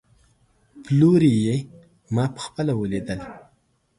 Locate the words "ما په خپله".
2.15-2.73